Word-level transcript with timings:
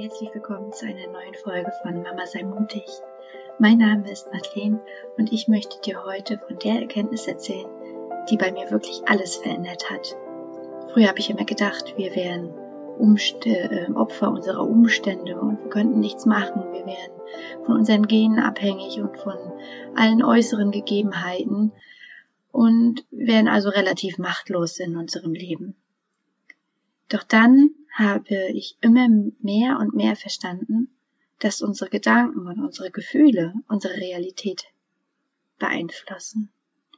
herzlich 0.00 0.32
willkommen 0.32 0.72
zu 0.72 0.86
einer 0.86 1.08
neuen 1.08 1.34
Folge 1.42 1.72
von 1.82 2.04
Mama 2.04 2.24
sei 2.24 2.44
mutig. 2.44 2.84
Mein 3.58 3.78
Name 3.78 4.08
ist 4.08 4.28
Madeleine 4.32 4.80
und 5.16 5.32
ich 5.32 5.48
möchte 5.48 5.80
dir 5.80 6.04
heute 6.04 6.38
von 6.38 6.56
der 6.60 6.82
Erkenntnis 6.82 7.26
erzählen, 7.26 7.68
die 8.30 8.36
bei 8.36 8.52
mir 8.52 8.70
wirklich 8.70 9.02
alles 9.06 9.34
verändert 9.34 9.90
hat. 9.90 10.16
Früher 10.92 11.08
habe 11.08 11.18
ich 11.18 11.30
immer 11.30 11.44
gedacht, 11.44 11.94
wir 11.96 12.14
wären 12.14 12.48
Umst 12.96 13.44
äh, 13.44 13.88
Opfer 13.92 14.30
unserer 14.30 14.62
Umstände 14.62 15.36
und 15.40 15.64
wir 15.64 15.68
könnten 15.68 15.98
nichts 15.98 16.26
machen. 16.26 16.72
Wir 16.72 16.86
wären 16.86 17.64
von 17.66 17.74
unseren 17.74 18.06
Genen 18.06 18.38
abhängig 18.38 19.00
und 19.00 19.18
von 19.18 19.36
allen 19.96 20.22
äußeren 20.22 20.70
Gegebenheiten 20.70 21.72
und 22.52 23.04
wären 23.10 23.48
also 23.48 23.68
relativ 23.68 24.18
machtlos 24.18 24.78
in 24.78 24.96
unserem 24.96 25.32
Leben. 25.32 25.74
Doch 27.08 27.24
dann 27.24 27.70
habe 27.98 28.52
ich 28.52 28.78
immer 28.80 29.08
mehr 29.40 29.78
und 29.80 29.92
mehr 29.92 30.14
verstanden, 30.14 30.88
dass 31.40 31.62
unsere 31.62 31.90
Gedanken 31.90 32.46
und 32.46 32.60
unsere 32.60 32.92
Gefühle 32.92 33.54
unsere 33.68 33.94
Realität 33.94 34.66
beeinflussen, 35.58 36.50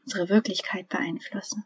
unsere 0.05 0.29
Wirklichkeit 0.29 0.91
beeinflussen. 0.91 1.65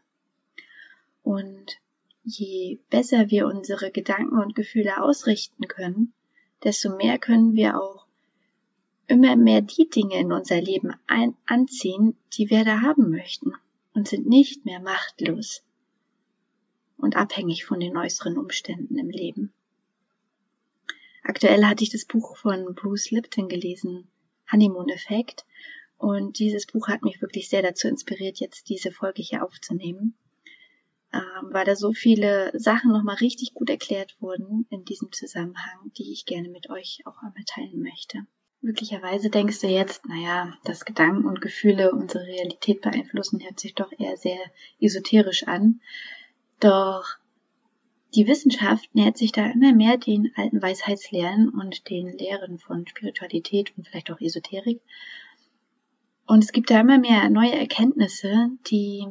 Und 1.21 1.77
je 2.23 2.79
besser 2.89 3.29
wir 3.29 3.47
unsere 3.47 3.91
Gedanken 3.91 4.39
und 4.39 4.55
Gefühle 4.55 5.03
ausrichten 5.03 5.67
können, 5.67 6.13
desto 6.63 6.95
mehr 6.95 7.19
können 7.19 7.55
wir 7.55 7.77
auch 7.81 8.05
immer 9.07 9.35
mehr 9.35 9.61
die 9.61 9.89
Dinge 9.89 10.17
in 10.17 10.31
unser 10.31 10.61
Leben 10.61 10.93
ein 11.07 11.35
anziehen, 11.45 12.15
die 12.37 12.49
wir 12.49 12.63
da 12.63 12.81
haben 12.81 13.11
möchten 13.11 13.51
und 13.93 14.07
sind 14.07 14.27
nicht 14.27 14.63
mehr 14.63 14.79
machtlos 14.79 15.64
und 16.97 17.15
abhängig 17.15 17.65
von 17.65 17.79
den 17.79 17.97
äußeren 17.97 18.37
Umständen 18.37 18.97
im 18.97 19.09
Leben. 19.09 19.53
Aktuell 21.23 21.65
hatte 21.65 21.83
ich 21.83 21.89
das 21.89 22.05
Buch 22.05 22.37
von 22.37 22.75
Bruce 22.75 23.11
Lipton 23.11 23.49
gelesen, 23.49 24.07
Honeymoon 24.51 24.89
Effect, 24.89 25.45
und 25.97 26.39
dieses 26.39 26.65
Buch 26.67 26.87
hat 26.87 27.03
mich 27.03 27.21
wirklich 27.21 27.49
sehr 27.49 27.61
dazu 27.61 27.87
inspiriert, 27.87 28.39
jetzt 28.39 28.69
diese 28.69 28.91
Folge 28.91 29.23
hier 29.23 29.43
aufzunehmen, 29.43 30.15
ähm, 31.13 31.49
weil 31.51 31.65
da 31.65 31.75
so 31.75 31.93
viele 31.93 32.51
Sachen 32.59 32.91
nochmal 32.91 33.15
richtig 33.15 33.53
gut 33.53 33.69
erklärt 33.69 34.15
wurden 34.19 34.67
in 34.69 34.83
diesem 34.83 35.11
Zusammenhang, 35.11 35.91
die 35.97 36.11
ich 36.11 36.25
gerne 36.25 36.49
mit 36.49 36.69
euch 36.69 37.01
auch 37.05 37.17
einmal 37.23 37.43
teilen 37.45 37.81
möchte. 37.81 38.25
Möglicherweise 38.61 39.29
denkst 39.29 39.61
du 39.61 39.67
jetzt, 39.67 40.05
naja, 40.07 40.57
dass 40.63 40.85
Gedanken 40.85 41.25
und 41.25 41.39
Gefühle 41.39 41.91
unsere 41.91 42.25
Realität 42.25 42.81
beeinflussen, 42.81 43.43
hört 43.43 43.59
sich 43.59 43.75
doch 43.75 43.91
eher 43.97 44.17
sehr 44.17 44.39
esoterisch 44.79 45.47
an. 45.47 45.81
Doch 46.59 47.17
die 48.15 48.27
Wissenschaft 48.27 48.95
nähert 48.95 49.17
sich 49.17 49.31
da 49.33 49.45
immer 49.51 49.73
mehr 49.73 49.97
den 49.97 50.31
alten 50.35 50.61
Weisheitslehren 50.61 51.49
und 51.49 51.89
den 51.89 52.17
Lehren 52.17 52.59
von 52.59 52.87
Spiritualität 52.87 53.73
und 53.75 53.87
vielleicht 53.87 54.09
auch 54.09 54.21
Esoterik. 54.21 54.81
Und 56.25 56.43
es 56.43 56.53
gibt 56.53 56.71
da 56.71 56.79
immer 56.79 56.97
mehr 56.97 57.29
neue 57.29 57.53
Erkenntnisse, 57.53 58.49
die 58.67 59.05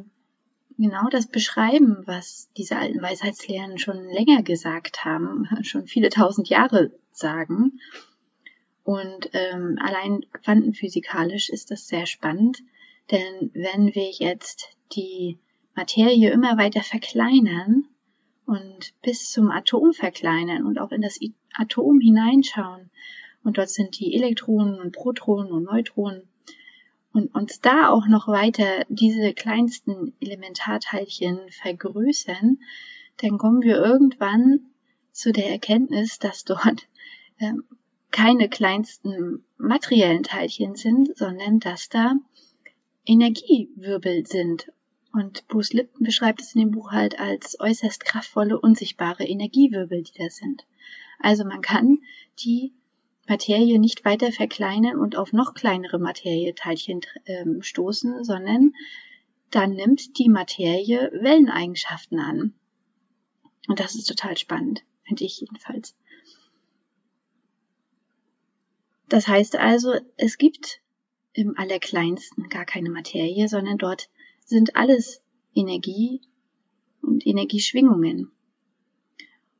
genau 0.77 1.07
das 1.09 1.27
beschreiben, 1.27 2.03
was 2.05 2.49
diese 2.57 2.77
alten 2.77 3.01
Weisheitslehren 3.01 3.77
schon 3.77 4.03
länger 4.09 4.41
gesagt 4.43 5.05
haben, 5.05 5.47
schon 5.61 5.87
viele 5.87 6.09
tausend 6.09 6.49
Jahre 6.49 6.91
sagen. 7.11 7.79
Und 8.83 9.29
ähm, 9.33 9.77
allein 9.81 10.25
quantenphysikalisch 10.43 11.49
ist 11.49 11.71
das 11.71 11.87
sehr 11.87 12.05
spannend, 12.05 12.59
denn 13.11 13.51
wenn 13.53 13.95
wir 13.95 14.09
jetzt 14.11 14.69
die 14.95 15.39
Materie 15.75 16.31
immer 16.31 16.57
weiter 16.57 16.81
verkleinern 16.81 17.85
und 18.45 18.93
bis 19.01 19.29
zum 19.31 19.51
Atom 19.51 19.93
verkleinern 19.93 20.65
und 20.65 20.79
auch 20.79 20.91
in 20.91 21.01
das 21.01 21.19
Atom 21.53 21.99
hineinschauen. 21.99 22.89
Und 23.43 23.57
dort 23.57 23.69
sind 23.69 23.99
die 23.99 24.15
Elektronen 24.15 24.79
und 24.79 24.93
Protonen 24.93 25.51
und 25.51 25.63
Neutronen. 25.63 26.23
Und 27.13 27.33
uns 27.33 27.61
da 27.61 27.89
auch 27.89 28.07
noch 28.07 28.27
weiter 28.27 28.85
diese 28.89 29.33
kleinsten 29.33 30.13
Elementarteilchen 30.19 31.39
vergrößern, 31.49 32.59
dann 33.21 33.37
kommen 33.37 33.61
wir 33.61 33.77
irgendwann 33.77 34.65
zu 35.11 35.31
der 35.31 35.49
Erkenntnis, 35.49 36.19
dass 36.19 36.43
dort 36.43 36.87
ähm, 37.39 37.63
keine 38.11 38.49
kleinsten 38.49 39.45
materiellen 39.57 40.23
Teilchen 40.23 40.75
sind, 40.75 41.15
sondern 41.17 41.59
dass 41.59 41.89
da 41.89 42.15
Energiewirbel 43.05 44.25
sind 44.25 44.71
und 45.15 45.47
Bruce 45.47 45.71
Lipton 45.71 46.05
beschreibt 46.05 46.41
es 46.41 46.53
in 46.55 46.59
dem 46.59 46.71
Buch 46.71 46.91
halt 46.91 47.19
als 47.19 47.57
äußerst 47.59 48.03
kraftvolle, 48.03 48.59
unsichtbare 48.59 49.23
Energiewirbel, 49.23 50.03
die 50.03 50.11
da 50.17 50.29
sind. 50.29 50.65
Also 51.19 51.45
man 51.45 51.61
kann 51.61 51.99
die 52.39 52.73
Materie 53.27 53.79
nicht 53.79 54.03
weiter 54.03 54.33
verkleinern 54.33 54.99
und 54.99 55.15
auf 55.15 55.31
noch 55.31 55.53
kleinere 55.53 55.99
Materieteilchen 55.99 57.01
ähm, 57.25 57.61
stoßen, 57.61 58.25
sondern 58.25 58.73
dann 59.51 59.71
nimmt 59.71 60.19
die 60.19 60.27
Materie 60.27 61.11
Welleneigenschaften 61.13 62.19
an. 62.19 62.53
Und 63.67 63.79
das 63.79 63.95
ist 63.95 64.05
total 64.05 64.37
spannend, 64.37 64.83
finde 65.03 65.23
ich 65.23 65.39
jedenfalls. 65.39 65.95
Das 69.07 69.29
heißt 69.29 69.55
also, 69.55 69.95
es 70.17 70.37
gibt 70.37 70.81
im 71.31 71.57
Allerkleinsten 71.57 72.49
gar 72.49 72.65
keine 72.65 72.89
Materie, 72.89 73.47
sondern 73.47 73.77
dort 73.77 74.09
sind 74.45 74.75
alles 74.75 75.21
Energie 75.53 76.21
und 77.01 77.25
Energieschwingungen. 77.25 78.31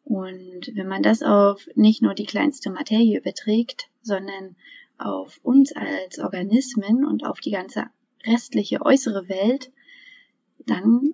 Und 0.04 0.72
wenn 0.76 0.88
man 0.88 1.02
das 1.02 1.24
auf 1.24 1.68
nicht 1.76 2.02
nur 2.02 2.14
die 2.14 2.26
kleinste 2.26 2.70
Materie 2.70 3.18
überträgt, 3.18 3.90
sondern 4.02 4.56
auf 4.98 5.40
uns 5.44 5.76
als 5.76 6.20
Organismen 6.20 7.06
und 7.06 7.26
auf 7.26 7.40
die 7.40 7.52
ganze 7.52 7.86
restliche 8.26 8.82
äußere 8.82 9.28
Welt, 9.28 9.72
dann 10.66 11.14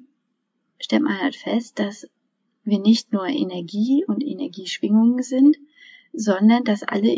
stellt 0.80 1.04
man 1.04 1.20
halt 1.20 1.36
fest, 1.36 1.80
dass 1.80 2.08
wir 2.64 2.80
nicht 2.80 3.12
nur 3.12 3.26
Energie 3.26 4.04
und 4.06 4.24
Energieschwingungen 4.24 5.24
sind, 5.24 5.58
sondern 6.14 6.64
dass 6.64 6.84
alle 6.84 7.16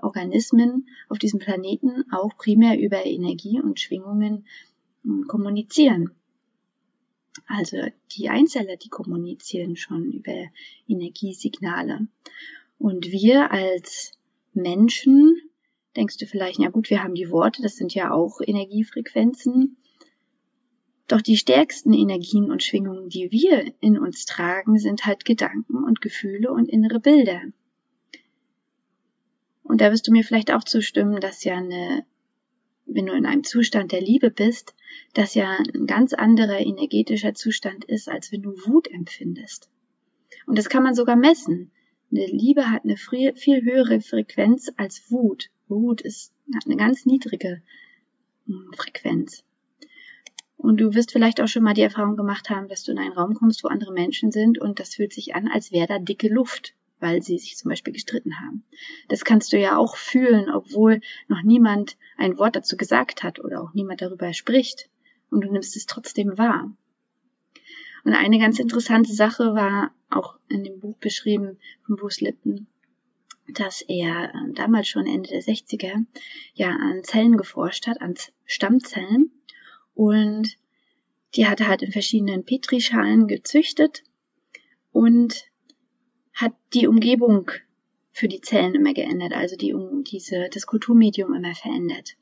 Organismen 0.00 0.88
auf 1.08 1.18
diesem 1.18 1.38
Planeten 1.38 2.04
auch 2.10 2.36
primär 2.36 2.78
über 2.78 3.04
Energie 3.04 3.60
und 3.60 3.78
Schwingungen 3.78 4.46
kommunizieren. 5.26 6.10
Also 7.46 7.78
die 8.12 8.28
Einzeller, 8.28 8.76
die 8.76 8.88
kommunizieren 8.88 9.76
schon 9.76 10.12
über 10.12 10.46
Energiesignale. 10.88 12.06
Und 12.78 13.10
wir 13.10 13.50
als 13.50 14.12
Menschen, 14.52 15.40
denkst 15.96 16.16
du 16.18 16.26
vielleicht, 16.26 16.58
na 16.58 16.68
gut, 16.68 16.90
wir 16.90 17.02
haben 17.02 17.14
die 17.14 17.30
Worte, 17.30 17.62
das 17.62 17.76
sind 17.76 17.94
ja 17.94 18.12
auch 18.12 18.40
Energiefrequenzen. 18.40 19.76
Doch 21.06 21.20
die 21.20 21.36
stärksten 21.36 21.92
Energien 21.92 22.50
und 22.50 22.62
Schwingungen, 22.62 23.08
die 23.08 23.32
wir 23.32 23.72
in 23.80 23.98
uns 23.98 24.26
tragen, 24.26 24.78
sind 24.78 25.06
halt 25.06 25.24
Gedanken 25.24 25.82
und 25.84 26.00
Gefühle 26.00 26.52
und 26.52 26.68
innere 26.68 27.00
Bilder. 27.00 27.42
Und 29.62 29.80
da 29.80 29.90
wirst 29.90 30.06
du 30.06 30.12
mir 30.12 30.24
vielleicht 30.24 30.52
auch 30.52 30.64
zustimmen, 30.64 31.20
dass 31.20 31.44
ja 31.44 31.56
eine 31.56 32.04
wenn 32.92 33.06
du 33.06 33.12
in 33.14 33.26
einem 33.26 33.44
Zustand 33.44 33.92
der 33.92 34.00
Liebe 34.00 34.30
bist, 34.30 34.74
das 35.14 35.34
ja 35.34 35.56
ein 35.74 35.86
ganz 35.86 36.12
anderer 36.12 36.58
energetischer 36.58 37.34
Zustand 37.34 37.84
ist, 37.84 38.08
als 38.08 38.32
wenn 38.32 38.42
du 38.42 38.52
Wut 38.66 38.88
empfindest. 38.88 39.70
Und 40.46 40.58
das 40.58 40.68
kann 40.68 40.82
man 40.82 40.94
sogar 40.94 41.16
messen. 41.16 41.70
Eine 42.10 42.26
Liebe 42.26 42.70
hat 42.70 42.84
eine 42.84 42.96
viel 42.96 43.62
höhere 43.62 44.00
Frequenz 44.00 44.70
als 44.76 45.10
Wut. 45.10 45.50
Wut 45.68 46.00
ist, 46.00 46.32
hat 46.54 46.66
eine 46.66 46.76
ganz 46.76 47.06
niedrige 47.06 47.62
hm, 48.46 48.72
Frequenz. 48.76 49.44
Und 50.56 50.78
du 50.78 50.92
wirst 50.92 51.12
vielleicht 51.12 51.40
auch 51.40 51.48
schon 51.48 51.62
mal 51.62 51.74
die 51.74 51.82
Erfahrung 51.82 52.16
gemacht 52.16 52.50
haben, 52.50 52.68
dass 52.68 52.82
du 52.82 52.92
in 52.92 52.98
einen 52.98 53.12
Raum 53.12 53.34
kommst, 53.34 53.64
wo 53.64 53.68
andere 53.68 53.92
Menschen 53.92 54.32
sind 54.32 54.58
und 54.58 54.78
das 54.80 54.96
fühlt 54.96 55.12
sich 55.12 55.34
an, 55.34 55.48
als 55.48 55.72
wäre 55.72 55.86
da 55.86 55.98
dicke 55.98 56.28
Luft 56.28 56.74
weil 57.00 57.22
sie 57.22 57.38
sich 57.38 57.56
zum 57.56 57.70
Beispiel 57.70 57.92
gestritten 57.92 58.38
haben. 58.40 58.64
Das 59.08 59.24
kannst 59.24 59.52
du 59.52 59.58
ja 59.58 59.76
auch 59.76 59.96
fühlen, 59.96 60.50
obwohl 60.50 61.00
noch 61.28 61.42
niemand 61.42 61.96
ein 62.16 62.38
Wort 62.38 62.56
dazu 62.56 62.76
gesagt 62.76 63.22
hat 63.22 63.40
oder 63.40 63.62
auch 63.62 63.74
niemand 63.74 64.02
darüber 64.02 64.32
spricht. 64.32 64.88
Und 65.30 65.42
du 65.42 65.50
nimmst 65.50 65.76
es 65.76 65.86
trotzdem 65.86 66.38
wahr. 66.38 66.70
Und 68.04 68.14
eine 68.14 68.38
ganz 68.38 68.58
interessante 68.58 69.12
Sache 69.12 69.54
war 69.54 69.92
auch 70.08 70.38
in 70.48 70.64
dem 70.64 70.80
Buch 70.80 70.96
beschrieben 70.96 71.58
von 71.86 71.96
Bruce 71.96 72.20
Lipton, 72.20 72.66
dass 73.48 73.82
er 73.82 74.34
äh, 74.34 74.52
damals 74.54 74.88
schon 74.88 75.06
Ende 75.06 75.28
der 75.28 75.42
60er 75.42 76.04
ja 76.54 76.70
an 76.70 77.04
Zellen 77.04 77.36
geforscht 77.36 77.86
hat, 77.86 78.00
an 78.00 78.14
Stammzellen. 78.44 79.30
Und 79.94 80.56
die 81.34 81.46
hat 81.46 81.60
er 81.60 81.68
halt 81.68 81.82
in 81.82 81.92
verschiedenen 81.92 82.44
Petrischalen 82.44 83.28
gezüchtet 83.28 84.02
und 84.92 85.49
hat 86.40 86.54
die 86.74 86.86
Umgebung 86.86 87.50
für 88.12 88.28
die 88.28 88.40
Zellen 88.40 88.74
immer 88.74 88.94
geändert, 88.94 89.32
also 89.32 89.56
die, 89.56 89.74
diese, 90.10 90.48
das 90.52 90.66
Kulturmedium 90.66 91.34
immer 91.34 91.54
verändert. 91.54 92.16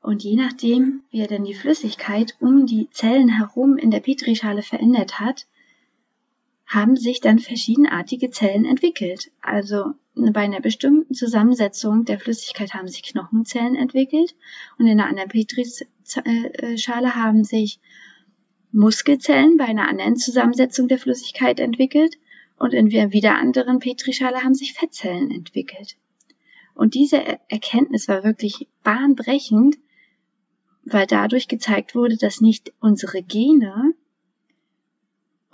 Und 0.00 0.22
je 0.22 0.36
nachdem, 0.36 1.02
wie 1.10 1.20
er 1.20 1.28
dann 1.28 1.44
die 1.44 1.54
Flüssigkeit 1.54 2.36
um 2.40 2.66
die 2.66 2.90
Zellen 2.90 3.30
herum 3.30 3.78
in 3.78 3.90
der 3.90 4.00
Petrischale 4.00 4.62
verändert 4.62 5.18
hat, 5.18 5.46
haben 6.66 6.96
sich 6.96 7.20
dann 7.20 7.38
verschiedenartige 7.38 8.30
Zellen 8.30 8.64
entwickelt. 8.64 9.30
Also 9.40 9.92
bei 10.14 10.42
einer 10.42 10.60
bestimmten 10.60 11.14
Zusammensetzung 11.14 12.04
der 12.04 12.20
Flüssigkeit 12.20 12.74
haben 12.74 12.88
sich 12.88 13.02
Knochenzellen 13.02 13.76
entwickelt 13.76 14.34
und 14.78 14.86
in 14.86 15.00
einer 15.00 15.08
anderen 15.08 15.30
Petrischale 15.30 17.14
haben 17.14 17.44
sich 17.44 17.80
Muskelzellen 18.72 19.56
bei 19.56 19.64
einer 19.64 19.88
anderen 19.88 20.16
Zusammensetzung 20.16 20.88
der 20.88 20.98
Flüssigkeit 20.98 21.60
entwickelt 21.60 22.18
und 22.58 22.72
in 22.72 22.90
wieder 22.90 23.36
anderen 23.36 23.78
Petrischale 23.78 24.42
haben 24.42 24.54
sich 24.54 24.72
Fettzellen 24.74 25.30
entwickelt. 25.30 25.96
Und 26.74 26.94
diese 26.94 27.22
Erkenntnis 27.48 28.08
war 28.08 28.24
wirklich 28.24 28.68
bahnbrechend, 28.82 29.76
weil 30.84 31.06
dadurch 31.06 31.48
gezeigt 31.48 31.94
wurde, 31.94 32.16
dass 32.16 32.40
nicht 32.40 32.72
unsere 32.80 33.22
Gene 33.22 33.94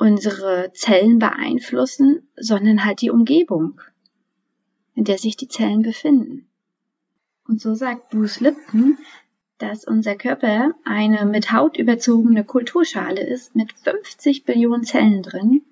unsere 0.01 0.73
Zellen 0.73 1.19
beeinflussen, 1.19 2.27
sondern 2.35 2.87
halt 2.87 3.03
die 3.03 3.11
Umgebung, 3.11 3.83
in 4.95 5.05
der 5.05 5.19
sich 5.19 5.37
die 5.37 5.49
Zellen 5.49 5.83
befinden. 5.83 6.49
Und 7.47 7.61
so 7.61 7.75
sagt 7.75 8.09
Bruce 8.09 8.41
Lipton, 8.41 8.97
dass 9.59 9.85
unser 9.85 10.17
Körper 10.17 10.73
eine 10.85 11.27
mit 11.27 11.53
Haut 11.53 11.77
überzogene 11.77 12.45
Kulturschale 12.45 13.21
ist 13.21 13.55
mit 13.55 13.75
50 13.75 14.45
Billionen 14.47 14.85
Zellen 14.85 15.23
drin 15.23 15.63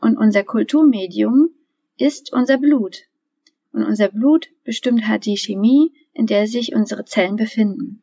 und 0.00 0.16
unser 0.16 0.44
Kulturmedium 0.44 1.50
ist 1.96 2.32
unser 2.32 2.58
Blut. 2.58 3.04
Und 3.72 3.84
unser 3.84 4.08
Blut 4.08 4.48
bestimmt 4.64 5.06
halt 5.06 5.26
die 5.26 5.36
Chemie, 5.36 5.92
in 6.12 6.26
der 6.26 6.46
sich 6.46 6.74
unsere 6.74 7.04
Zellen 7.04 7.36
befinden. 7.36 8.02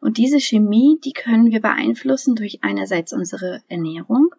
Und 0.00 0.18
diese 0.18 0.40
Chemie, 0.40 0.98
die 1.04 1.12
können 1.12 1.50
wir 1.50 1.60
beeinflussen 1.60 2.34
durch 2.34 2.62
einerseits 2.62 3.12
unsere 3.12 3.62
Ernährung 3.68 4.34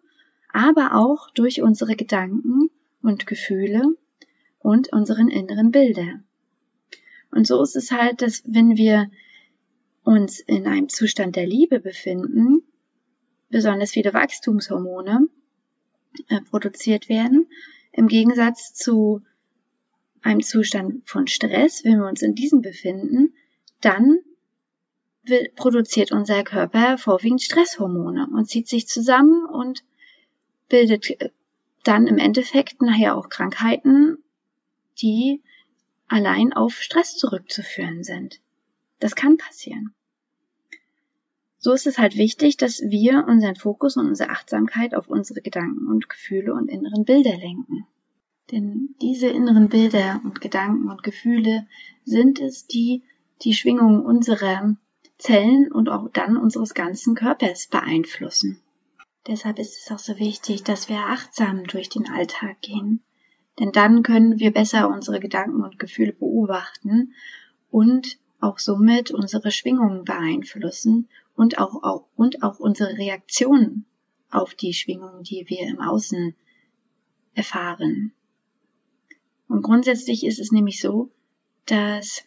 aber 0.52 0.94
auch 0.94 1.30
durch 1.30 1.62
unsere 1.62 1.96
Gedanken 1.96 2.70
und 3.02 3.26
Gefühle 3.26 3.96
und 4.58 4.92
unseren 4.92 5.28
inneren 5.28 5.70
Bilder. 5.70 6.22
Und 7.30 7.46
so 7.46 7.62
ist 7.62 7.74
es 7.74 7.90
halt, 7.90 8.20
dass 8.22 8.42
wenn 8.46 8.76
wir 8.76 9.10
uns 10.04 10.40
in 10.40 10.66
einem 10.66 10.88
Zustand 10.88 11.36
der 11.36 11.46
Liebe 11.46 11.80
befinden, 11.80 12.62
besonders 13.48 13.92
viele 13.92 14.12
Wachstumshormone 14.12 15.28
äh, 16.28 16.40
produziert 16.40 17.08
werden, 17.08 17.46
im 17.92 18.08
Gegensatz 18.08 18.74
zu 18.74 19.22
einem 20.22 20.42
Zustand 20.42 21.08
von 21.08 21.26
Stress, 21.26 21.84
wenn 21.84 21.98
wir 21.98 22.06
uns 22.06 22.22
in 22.22 22.34
diesem 22.34 22.62
befinden, 22.62 23.34
dann 23.80 24.18
produziert 25.54 26.10
unser 26.10 26.42
Körper 26.42 26.98
vorwiegend 26.98 27.42
Stresshormone 27.42 28.28
und 28.32 28.48
zieht 28.48 28.68
sich 28.68 28.88
zusammen 28.88 29.44
und 29.44 29.84
bildet 30.68 31.10
äh, 31.20 31.30
dann 31.84 32.06
im 32.06 32.18
Endeffekt 32.18 32.80
nachher 32.80 33.16
auch 33.16 33.28
Krankheiten, 33.28 34.18
die 35.00 35.42
allein 36.08 36.52
auf 36.52 36.74
Stress 36.74 37.16
zurückzuführen 37.16 38.04
sind. 38.04 38.40
Das 38.98 39.14
kann 39.14 39.36
passieren. 39.36 39.94
So 41.64 41.72
ist 41.72 41.86
es 41.86 41.96
halt 41.96 42.16
wichtig, 42.16 42.56
dass 42.56 42.80
wir 42.80 43.24
unseren 43.28 43.54
Fokus 43.54 43.96
und 43.96 44.08
unsere 44.08 44.30
Achtsamkeit 44.30 44.96
auf 44.96 45.06
unsere 45.06 45.42
Gedanken 45.42 45.86
und 45.86 46.08
Gefühle 46.08 46.54
und 46.54 46.68
inneren 46.68 47.04
Bilder 47.04 47.36
lenken. 47.36 47.86
Denn 48.50 48.96
diese 49.00 49.28
inneren 49.28 49.68
Bilder 49.68 50.20
und 50.24 50.40
Gedanken 50.40 50.90
und 50.90 51.04
Gefühle 51.04 51.68
sind 52.04 52.40
es, 52.40 52.66
die 52.66 53.04
die 53.42 53.54
Schwingung 53.54 54.04
unserer 54.04 54.74
Zellen 55.18 55.70
und 55.70 55.88
auch 55.88 56.10
dann 56.12 56.36
unseres 56.36 56.74
ganzen 56.74 57.14
Körpers 57.14 57.68
beeinflussen. 57.68 58.60
Deshalb 59.28 59.60
ist 59.60 59.78
es 59.78 59.92
auch 59.92 60.00
so 60.00 60.18
wichtig, 60.18 60.64
dass 60.64 60.88
wir 60.88 60.98
achtsam 60.98 61.62
durch 61.68 61.88
den 61.88 62.10
Alltag 62.10 62.60
gehen. 62.60 63.04
Denn 63.60 63.70
dann 63.70 64.02
können 64.02 64.40
wir 64.40 64.50
besser 64.50 64.88
unsere 64.88 65.20
Gedanken 65.20 65.62
und 65.62 65.78
Gefühle 65.78 66.12
beobachten 66.12 67.14
und 67.70 68.18
auch 68.40 68.58
somit 68.58 69.12
unsere 69.12 69.52
Schwingungen 69.52 70.04
beeinflussen 70.04 71.08
und 71.34 71.58
auch, 71.58 71.82
auch, 71.82 72.06
und 72.16 72.42
auch 72.42 72.58
unsere 72.58 72.96
Reaktionen 72.98 73.86
auf 74.30 74.54
die 74.54 74.72
Schwingungen, 74.72 75.22
die 75.22 75.44
wir 75.48 75.66
im 75.66 75.80
Außen 75.80 76.34
erfahren. 77.34 78.12
Und 79.48 79.62
grundsätzlich 79.62 80.24
ist 80.24 80.38
es 80.38 80.52
nämlich 80.52 80.80
so, 80.80 81.10
dass 81.66 82.24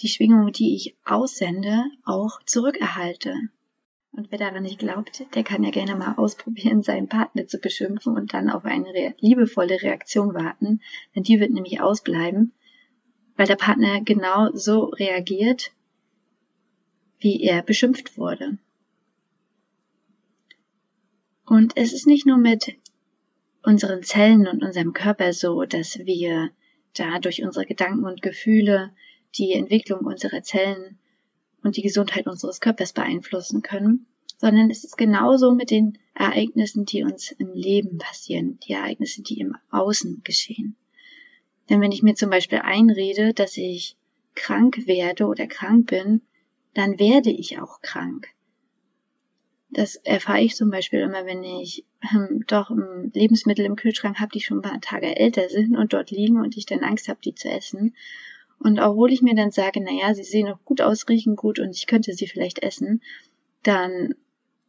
die 0.00 0.08
Schwingung, 0.08 0.52
die 0.52 0.74
ich 0.74 0.96
aussende, 1.04 1.84
auch 2.04 2.42
zurückerhalte. 2.44 3.34
Und 4.12 4.30
wer 4.30 4.38
daran 4.38 4.62
nicht 4.62 4.78
glaubt, 4.78 5.24
der 5.34 5.42
kann 5.42 5.62
ja 5.62 5.70
gerne 5.70 5.96
mal 5.96 6.14
ausprobieren, 6.16 6.82
seinen 6.82 7.08
Partner 7.08 7.46
zu 7.46 7.58
beschimpfen 7.58 8.16
und 8.16 8.34
dann 8.34 8.50
auf 8.50 8.64
eine 8.64 9.14
liebevolle 9.18 9.80
Reaktion 9.80 10.34
warten, 10.34 10.80
denn 11.14 11.22
die 11.22 11.40
wird 11.40 11.50
nämlich 11.50 11.80
ausbleiben, 11.80 12.52
weil 13.36 13.46
der 13.46 13.56
Partner 13.56 14.02
genau 14.02 14.50
so 14.52 14.84
reagiert, 14.84 15.72
wie 17.22 17.42
er 17.42 17.62
beschimpft 17.62 18.18
wurde. 18.18 18.58
Und 21.46 21.76
es 21.76 21.92
ist 21.92 22.06
nicht 22.06 22.26
nur 22.26 22.38
mit 22.38 22.74
unseren 23.62 24.02
Zellen 24.02 24.48
und 24.48 24.62
unserem 24.62 24.92
Körper 24.92 25.32
so, 25.32 25.64
dass 25.64 25.98
wir 26.00 26.50
da 26.94 27.18
durch 27.18 27.42
unsere 27.42 27.66
Gedanken 27.66 28.04
und 28.04 28.22
Gefühle 28.22 28.92
die 29.36 29.52
Entwicklung 29.52 30.00
unserer 30.00 30.42
Zellen 30.42 30.98
und 31.62 31.76
die 31.76 31.82
Gesundheit 31.82 32.26
unseres 32.26 32.60
Körpers 32.60 32.92
beeinflussen 32.92 33.62
können, 33.62 34.06
sondern 34.38 34.70
es 34.70 34.84
ist 34.84 34.98
genauso 34.98 35.54
mit 35.54 35.70
den 35.70 35.98
Ereignissen, 36.14 36.84
die 36.84 37.04
uns 37.04 37.30
im 37.32 37.52
Leben 37.52 37.98
passieren, 37.98 38.58
die 38.66 38.72
Ereignisse, 38.72 39.22
die 39.22 39.40
im 39.40 39.56
Außen 39.70 40.22
geschehen. 40.24 40.76
Denn 41.70 41.80
wenn 41.80 41.92
ich 41.92 42.02
mir 42.02 42.14
zum 42.14 42.30
Beispiel 42.30 42.58
einrede, 42.58 43.32
dass 43.32 43.56
ich 43.56 43.96
krank 44.34 44.86
werde 44.86 45.26
oder 45.26 45.46
krank 45.46 45.86
bin, 45.86 46.22
dann 46.74 46.98
werde 46.98 47.30
ich 47.30 47.60
auch 47.60 47.80
krank. 47.80 48.28
Das 49.70 49.96
erfahre 49.96 50.42
ich 50.42 50.54
zum 50.54 50.70
Beispiel 50.70 51.00
immer, 51.00 51.24
wenn 51.24 51.42
ich 51.42 51.84
ähm, 52.12 52.44
doch 52.46 52.70
ähm, 52.70 53.10
Lebensmittel 53.14 53.64
im 53.64 53.76
Kühlschrank 53.76 54.20
habe, 54.20 54.30
die 54.32 54.40
schon 54.40 54.58
ein 54.58 54.70
paar 54.70 54.80
Tage 54.82 55.16
älter 55.16 55.48
sind 55.48 55.76
und 55.76 55.94
dort 55.94 56.10
liegen 56.10 56.38
und 56.38 56.56
ich 56.58 56.66
dann 56.66 56.84
Angst 56.84 57.08
habe, 57.08 57.20
die 57.24 57.34
zu 57.34 57.48
essen. 57.48 57.94
Und 58.58 58.78
obwohl 58.78 59.12
ich 59.12 59.22
mir 59.22 59.34
dann 59.34 59.50
sage, 59.50 59.82
naja, 59.82 60.14
sie 60.14 60.24
sehen 60.24 60.46
noch 60.46 60.62
gut 60.64 60.82
aus, 60.82 61.08
riechen 61.08 61.36
gut 61.36 61.58
und 61.58 61.70
ich 61.70 61.86
könnte 61.86 62.12
sie 62.12 62.26
vielleicht 62.26 62.62
essen, 62.62 63.02
dann 63.62 64.14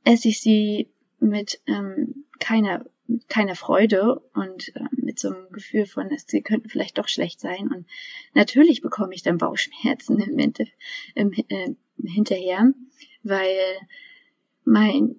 esse 0.05 0.29
ich 0.29 0.39
sie 0.39 0.89
mit 1.19 1.61
ähm, 1.67 2.25
keiner, 2.39 2.85
keiner 3.27 3.55
Freude 3.55 4.19
und 4.33 4.75
äh, 4.75 4.83
mit 4.91 5.19
so 5.19 5.29
einem 5.29 5.49
Gefühl 5.51 5.85
von, 5.85 6.09
dass 6.09 6.25
sie 6.27 6.41
könnten 6.41 6.69
vielleicht 6.69 6.97
doch 6.97 7.07
schlecht 7.07 7.39
sein. 7.39 7.69
Und 7.73 7.85
natürlich 8.33 8.81
bekomme 8.81 9.13
ich 9.13 9.23
dann 9.23 9.37
Bauchschmerzen 9.37 10.19
im, 10.19 10.39
Ende, 10.39 10.65
im, 11.15 11.31
äh, 11.33 11.75
hinterher, 12.03 12.71
weil 13.23 13.57
mein, 14.63 15.15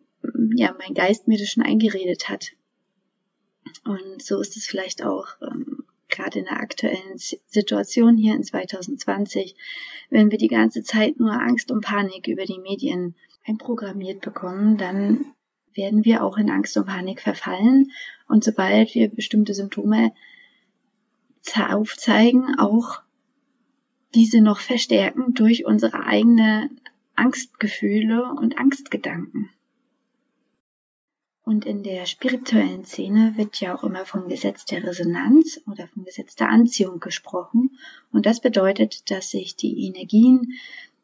ja, 0.55 0.75
mein 0.79 0.95
Geist 0.95 1.29
mir 1.29 1.39
das 1.39 1.51
schon 1.51 1.63
eingeredet 1.63 2.29
hat. 2.29 2.53
Und 3.85 4.23
so 4.23 4.41
ist 4.41 4.57
es 4.57 4.67
vielleicht 4.67 5.05
auch 5.05 5.29
ähm, 5.43 5.85
gerade 6.09 6.39
in 6.39 6.45
der 6.47 6.61
aktuellen 6.61 7.19
Situation 7.19 8.17
hier 8.17 8.35
in 8.35 8.43
2020, 8.43 9.57
wenn 10.11 10.31
wir 10.31 10.39
die 10.39 10.49
ganze 10.49 10.83
Zeit 10.83 11.19
nur 11.19 11.33
Angst 11.33 11.71
und 11.71 11.85
Panik 11.85 12.29
über 12.29 12.45
die 12.45 12.59
Medien 12.59 13.15
einprogrammiert 13.47 14.21
bekommen, 14.21 14.79
dann 14.79 15.34
werden 15.75 16.05
wir 16.05 16.23
auch 16.23 16.37
in 16.37 16.51
Angst 16.51 16.77
und 16.77 16.87
Panik 16.87 17.21
verfallen. 17.21 17.91
Und 18.29 18.45
sobald 18.45 18.95
wir 18.95 19.09
bestimmte 19.09 19.55
Symptome 19.55 20.13
aufzeigen, 21.71 22.59
auch 22.59 23.03
diese 24.15 24.41
noch 24.41 24.61
verstärken 24.61 25.35
durch 25.35 25.67
unsere 25.67 26.07
eigene 26.07 26.71
Angstgefühle 27.17 28.33
und 28.33 28.59
Angstgedanken. 28.59 29.51
Und 31.45 31.67
in 31.67 31.83
der 31.83 32.07
spirituellen 32.07 32.87
Szene 32.87 33.35
wird 33.37 33.61
ja 33.61 33.77
auch 33.77 33.85
immer 33.85 34.07
vom 34.07 34.29
Gesetz 34.29 34.65
der 34.65 34.83
Resonanz 34.83 35.61
oder 35.67 35.87
vom 35.89 36.05
Gesetz 36.05 36.37
der 36.37 36.49
Anziehung 36.49 37.01
gesprochen. 37.01 37.79
Und 38.13 38.25
das 38.25 38.41
bedeutet, 38.41 39.11
dass 39.11 39.31
sich 39.31 39.55
die 39.55 39.87
Energien, 39.87 40.55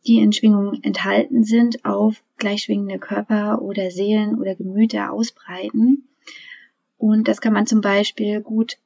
die 0.07 0.19
in 0.19 0.33
Schwingungen 0.33 0.83
enthalten 0.83 1.45
sind, 1.45 1.85
auf 1.85 2.23
gleichschwingende 2.39 2.99
Körper 2.99 3.63
oder 3.63 3.91
Seelen 3.91 4.39
oder 4.39 4.55
Gemüter 4.55 5.13
ausbreiten. 5.13 6.09
Und 6.97 7.29
das 7.29 7.41
kann 7.41 7.53
man 7.53 7.67
zum 7.67 7.81
Beispiel 7.81 8.41
gut 8.41 8.79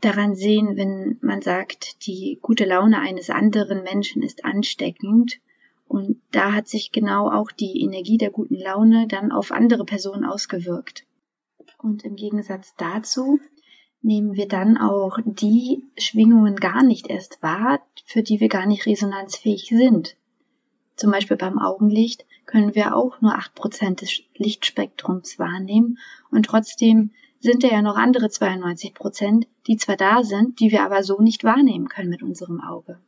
daran 0.00 0.34
sehen, 0.34 0.76
wenn 0.76 1.18
man 1.20 1.42
sagt, 1.42 2.06
die 2.06 2.38
gute 2.40 2.64
Laune 2.64 2.98
eines 3.00 3.30
anderen 3.30 3.82
Menschen 3.82 4.22
ist 4.22 4.44
ansteckend 4.44 5.40
und 5.90 6.20
da 6.30 6.52
hat 6.52 6.68
sich 6.68 6.92
genau 6.92 7.28
auch 7.28 7.50
die 7.50 7.82
Energie 7.82 8.16
der 8.16 8.30
guten 8.30 8.54
Laune 8.54 9.08
dann 9.08 9.32
auf 9.32 9.50
andere 9.50 9.84
Personen 9.84 10.24
ausgewirkt. 10.24 11.04
Und 11.78 12.04
im 12.04 12.14
Gegensatz 12.14 12.74
dazu 12.76 13.40
nehmen 14.02 14.34
wir 14.34 14.48
dann 14.48 14.78
auch 14.78 15.18
die 15.24 15.84
Schwingungen 15.98 16.56
gar 16.56 16.82
nicht 16.82 17.08
erst 17.08 17.42
wahr, 17.42 17.80
für 18.04 18.22
die 18.22 18.40
wir 18.40 18.48
gar 18.48 18.66
nicht 18.66 18.86
resonanzfähig 18.86 19.68
sind. 19.68 20.16
Zum 20.96 21.10
Beispiel 21.10 21.36
beim 21.36 21.58
Augenlicht 21.58 22.26
können 22.46 22.74
wir 22.74 22.96
auch 22.96 23.20
nur 23.20 23.34
acht 23.34 23.54
Prozent 23.54 24.02
des 24.02 24.22
Lichtspektrums 24.36 25.38
wahrnehmen 25.38 25.98
und 26.30 26.46
trotzdem 26.46 27.10
sind 27.40 27.64
da 27.64 27.68
ja 27.68 27.80
noch 27.80 27.96
andere 27.96 28.28
92 28.28 28.92
Prozent, 28.92 29.46
die 29.66 29.76
zwar 29.76 29.96
da 29.96 30.22
sind, 30.22 30.60
die 30.60 30.70
wir 30.70 30.84
aber 30.84 31.02
so 31.02 31.20
nicht 31.20 31.42
wahrnehmen 31.42 31.88
können 31.88 32.10
mit 32.10 32.22
unserem 32.22 32.60
Auge. 32.60 32.98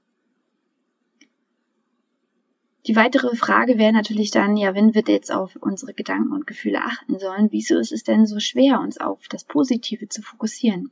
Die 2.87 2.97
weitere 2.97 3.37
Frage 3.37 3.79
wäre 3.79 3.93
natürlich 3.93 4.33
dann, 4.33 4.57
ja, 4.57 4.75
wenn 4.75 4.95
wir 4.95 5.05
jetzt 5.07 5.31
auf 5.31 5.57
unsere 5.61 5.95
Gedanken 5.95 6.33
und 6.33 6.49
Gefühle 6.49 6.83
achten 6.83 7.19
sollen, 7.21 7.49
wieso 7.53 7.79
ist 7.79 7.93
es 7.93 8.03
denn 8.03 8.27
so 8.27 8.41
schwer, 8.41 8.81
uns 8.81 8.99
auf 8.99 9.29
das 9.29 9.45
Positive 9.45 10.09
zu 10.09 10.21
fokussieren? 10.21 10.91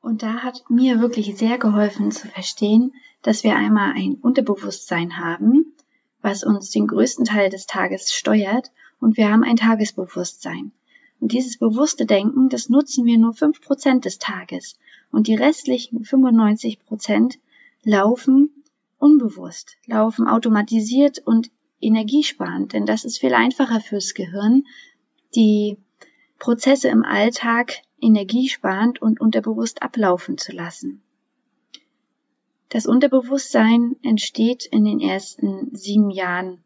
Und 0.00 0.22
da 0.22 0.42
hat 0.42 0.62
mir 0.70 1.00
wirklich 1.00 1.36
sehr 1.36 1.58
geholfen 1.58 2.12
zu 2.12 2.28
verstehen, 2.28 2.94
dass 3.22 3.42
wir 3.42 3.56
einmal 3.56 3.94
ein 3.94 4.14
Unterbewusstsein 4.14 5.18
haben, 5.18 5.74
was 6.22 6.44
uns 6.44 6.70
den 6.70 6.86
größten 6.86 7.24
Teil 7.24 7.50
des 7.50 7.66
Tages 7.66 8.12
steuert, 8.12 8.70
und 9.00 9.16
wir 9.16 9.30
haben 9.30 9.42
ein 9.42 9.56
Tagesbewusstsein. 9.56 10.72
Und 11.20 11.32
dieses 11.32 11.58
bewusste 11.58 12.06
Denken, 12.06 12.48
das 12.48 12.68
nutzen 12.68 13.06
wir 13.06 13.18
nur 13.18 13.32
fünf 13.32 13.60
Prozent 13.60 14.04
des 14.04 14.18
Tages. 14.18 14.78
Und 15.10 15.26
die 15.26 15.34
restlichen 15.34 16.04
95 16.04 16.84
Prozent 16.84 17.38
laufen 17.82 18.50
unbewusst, 19.00 19.76
laufen 19.86 20.28
automatisiert 20.28 21.18
und 21.18 21.50
energiesparend. 21.80 22.72
Denn 22.72 22.86
das 22.86 23.04
ist 23.04 23.18
viel 23.18 23.34
einfacher 23.34 23.80
fürs 23.80 24.14
Gehirn, 24.14 24.64
die 25.34 25.78
Prozesse 26.38 26.88
im 26.88 27.04
Alltag 27.04 27.82
energiesparend 28.00 29.02
und 29.02 29.20
unterbewusst 29.20 29.82
ablaufen 29.82 30.38
zu 30.38 30.52
lassen. 30.52 31.02
Das 32.68 32.86
Unterbewusstsein 32.86 33.96
entsteht 34.02 34.64
in 34.64 34.84
den 34.84 35.00
ersten 35.00 35.74
sieben 35.74 36.10
Jahren 36.10 36.62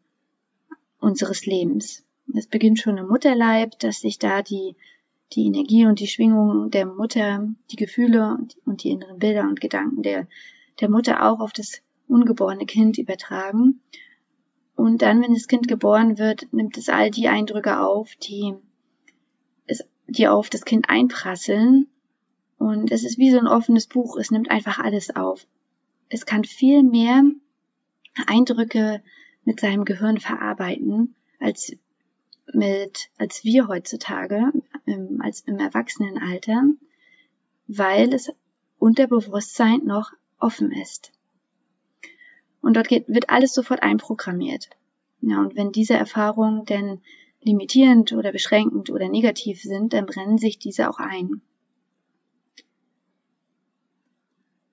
unseres 0.99 1.45
Lebens. 1.45 2.03
Es 2.33 2.47
beginnt 2.47 2.79
schon 2.79 2.97
im 2.97 3.07
Mutterleib, 3.07 3.77
dass 3.79 4.01
sich 4.01 4.19
da 4.19 4.41
die, 4.41 4.75
die 5.33 5.47
Energie 5.47 5.85
und 5.85 5.99
die 5.99 6.07
Schwingung 6.07 6.69
der 6.69 6.85
Mutter, 6.85 7.47
die 7.71 7.75
Gefühle 7.75 8.37
und 8.65 8.83
die 8.83 8.91
inneren 8.91 9.19
Bilder 9.19 9.43
und 9.43 9.59
Gedanken 9.61 10.03
der, 10.03 10.27
der 10.79 10.89
Mutter 10.89 11.25
auch 11.27 11.39
auf 11.39 11.53
das 11.53 11.81
ungeborene 12.07 12.65
Kind 12.65 12.97
übertragen. 12.97 13.81
Und 14.75 15.01
dann, 15.01 15.21
wenn 15.21 15.33
das 15.33 15.47
Kind 15.47 15.67
geboren 15.67 16.17
wird, 16.17 16.51
nimmt 16.51 16.77
es 16.77 16.89
all 16.89 17.09
die 17.09 17.27
Eindrücke 17.27 17.79
auf, 17.79 18.15
die, 18.15 18.53
es, 19.67 19.83
die 20.07 20.27
auf 20.27 20.49
das 20.49 20.65
Kind 20.65 20.89
einprasseln. 20.89 21.87
Und 22.57 22.91
es 22.91 23.03
ist 23.03 23.17
wie 23.17 23.31
so 23.31 23.39
ein 23.39 23.47
offenes 23.47 23.87
Buch. 23.87 24.17
Es 24.17 24.31
nimmt 24.31 24.51
einfach 24.51 24.79
alles 24.79 25.15
auf. 25.15 25.47
Es 26.09 26.25
kann 26.25 26.43
viel 26.43 26.83
mehr 26.83 27.23
Eindrücke 28.27 29.01
mit 29.43 29.59
seinem 29.59 29.85
Gehirn 29.85 30.19
verarbeiten, 30.19 31.15
als 31.39 31.75
mit, 32.53 33.09
als 33.17 33.43
wir 33.43 33.67
heutzutage, 33.67 34.51
im, 34.85 35.21
als 35.21 35.41
im 35.41 35.57
Erwachsenenalter, 35.57 36.63
weil 37.67 38.13
es 38.13 38.31
Unterbewusstsein 38.77 39.85
noch 39.85 40.11
offen 40.39 40.71
ist. 40.71 41.11
Und 42.65 42.75
dort 42.75 42.87
geht, 42.87 43.07
wird 43.07 43.29
alles 43.29 43.53
sofort 43.53 43.83
einprogrammiert. 43.83 44.71
Ja, 45.21 45.39
und 45.39 45.55
wenn 45.55 45.71
diese 45.71 45.93
Erfahrungen 45.93 46.65
denn 46.65 46.99
limitierend 47.43 48.11
oder 48.11 48.31
beschränkend 48.31 48.89
oder 48.89 49.07
negativ 49.07 49.61
sind, 49.61 49.93
dann 49.93 50.07
brennen 50.07 50.39
sich 50.39 50.57
diese 50.57 50.89
auch 50.89 50.97
ein. 50.97 51.41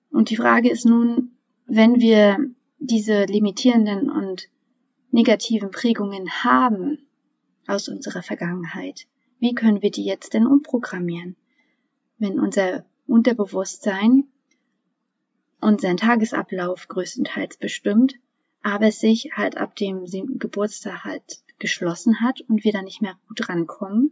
Und 0.09 0.31
die 0.31 0.37
Frage 0.37 0.71
ist 0.71 0.85
nun, 0.85 1.33
wenn 1.67 2.01
wir 2.01 2.39
diese 2.79 3.25
limitierenden 3.25 4.09
und 4.09 4.49
negativen 5.11 5.69
Prägungen 5.69 6.31
haben, 6.43 6.97
aus 7.67 7.89
unserer 7.89 8.23
Vergangenheit. 8.23 9.05
Wie 9.39 9.53
können 9.53 9.83
wir 9.83 9.91
die 9.91 10.03
jetzt 10.03 10.33
denn 10.33 10.47
umprogrammieren? 10.47 11.35
Wenn 12.17 12.39
unser 12.39 12.85
Unterbewusstsein 13.05 14.23
unseren 15.63 15.97
Tagesablauf 15.97 16.87
größtenteils 16.87 17.57
bestimmt, 17.57 18.15
aber 18.61 18.87
es 18.87 18.99
sich 18.99 19.31
halt 19.33 19.57
ab 19.57 19.75
dem 19.75 20.07
siebten 20.07 20.39
Geburtstag 20.39 21.03
halt 21.03 21.43
geschlossen 21.59 22.21
hat 22.21 22.41
und 22.41 22.63
wir 22.63 22.71
da 22.71 22.81
nicht 22.81 23.01
mehr 23.01 23.17
gut 23.27 23.49
rankommen. 23.49 24.11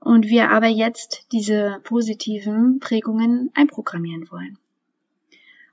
Und 0.00 0.26
wir 0.26 0.50
aber 0.50 0.66
jetzt 0.66 1.26
diese 1.32 1.80
positiven 1.84 2.78
Prägungen 2.78 3.50
einprogrammieren 3.54 4.30
wollen. 4.30 4.58